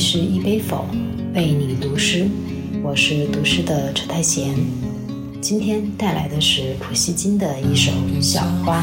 [0.00, 0.86] 是一杯否，
[1.34, 2.26] 为你读诗，
[2.82, 4.54] 我是读诗的车太贤。
[5.42, 7.92] 今天带来的是普希金的一首
[8.22, 8.82] 《小花》。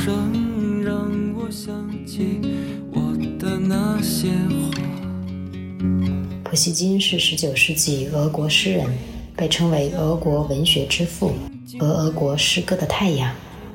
[6.43, 8.85] 普希金是19世纪俄国诗人，
[9.35, 11.33] 被称为俄国文学之父
[11.79, 13.33] 和俄国诗歌的太阳，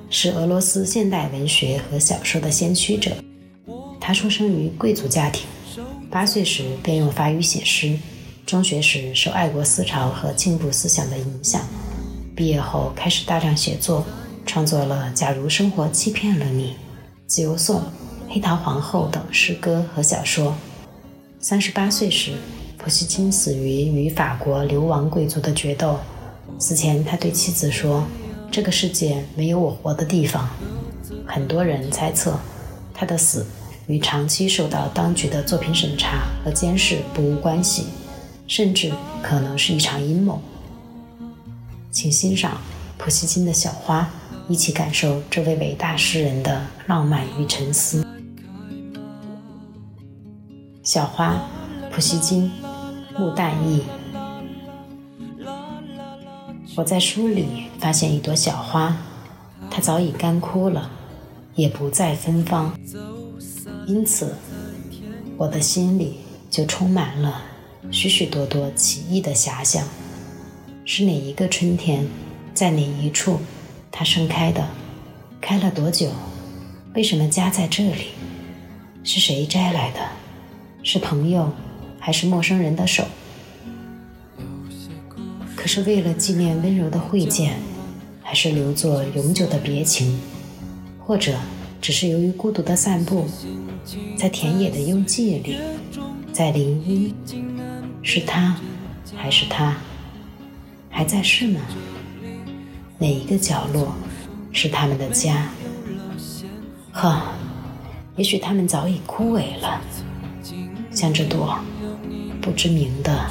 [0.08, 3.10] 是俄罗斯现代文学和小说的先驱者。
[4.00, 5.44] 他出生于贵族家庭。
[6.12, 7.98] 八岁时便用法语写诗，
[8.44, 11.62] 中学时受爱国思潮和进步思想的影响，
[12.36, 14.04] 毕业后开始大量写作，
[14.44, 16.64] 创作了《假如生活欺骗了你》
[17.26, 17.80] 《自由颂》
[18.28, 20.54] 《黑桃皇后》等诗歌和小说。
[21.40, 22.32] 三十八岁时，
[22.76, 25.98] 普希金死于与法国流亡贵族的决斗。
[26.58, 28.04] 死前，他对妻子说
[28.52, 30.46] ：“这个世界没有我活的地方。”
[31.26, 32.38] 很多人猜测，
[32.92, 33.46] 他的死。
[33.86, 37.86] 与长期受到当局的作品审查和监视不无关系，
[38.46, 40.40] 甚至可能是一场阴谋。
[41.90, 42.58] 请欣赏
[42.96, 44.08] 普希金的《小花》，
[44.52, 48.02] 一起感受这位伟大诗人的浪漫与沉思。
[50.82, 51.34] 《小花》，
[51.90, 52.50] 普希金，
[53.18, 53.82] 木旦译。
[56.74, 58.96] 我在书里发现一朵小花，
[59.70, 60.90] 它早已干枯了，
[61.54, 62.72] 也不再芬芳。
[63.86, 64.34] 因此，
[65.36, 66.18] 我的心里
[66.50, 67.42] 就充满了
[67.90, 69.84] 许许多多奇异的遐想：
[70.84, 72.06] 是哪一个春天，
[72.54, 73.40] 在哪一处，
[73.90, 74.68] 它盛开的？
[75.40, 76.10] 开了多久？
[76.94, 78.08] 为什么夹在这里？
[79.02, 79.98] 是谁摘来的？
[80.84, 81.50] 是朋友，
[81.98, 83.04] 还是陌生人的手？
[85.56, 87.56] 可是为了纪念温柔的会见，
[88.22, 90.20] 还是留作永久的别情？
[91.00, 91.36] 或者？
[91.82, 93.26] 只是由于孤独的散步，
[94.16, 95.56] 在田野的幽寂里，
[96.32, 97.12] 在林荫，
[98.04, 98.56] 是他，
[99.16, 99.76] 还是他，
[100.88, 101.60] 还在世吗？
[102.98, 103.92] 哪一个角落
[104.52, 105.48] 是他们的家？
[106.92, 107.20] 呵，
[108.14, 109.80] 也许他们早已枯萎了，
[110.92, 111.58] 像这朵
[112.40, 113.28] 不知名的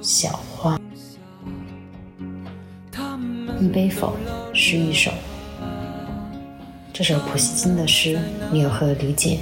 [0.00, 0.80] 小花。
[3.60, 4.16] 一杯否
[4.54, 5.10] 是一首。
[6.94, 8.16] 这首普希金的诗，
[8.52, 9.40] 你有何理解？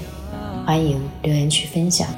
[0.65, 2.09] 欢迎留言区分享。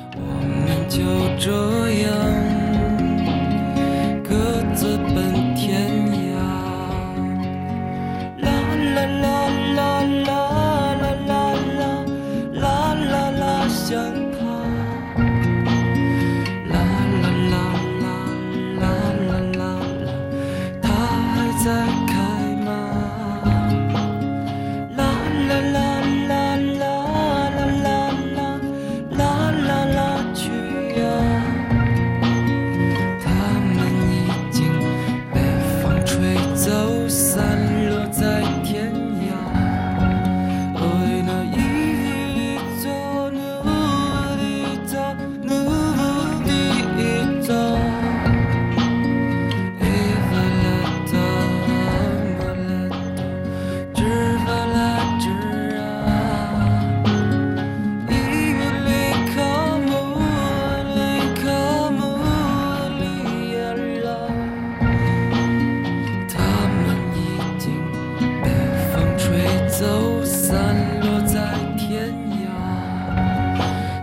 [69.78, 72.14] 走散落在天
[72.44, 72.46] 涯。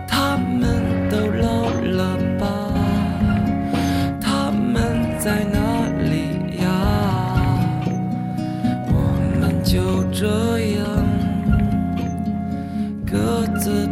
[0.06, 2.44] 他们都老了吧？
[4.20, 5.58] 他们在哪
[6.10, 6.68] 里呀？
[8.88, 8.94] 我
[9.40, 10.26] 们就这
[10.76, 10.82] 样
[13.06, 13.88] 各自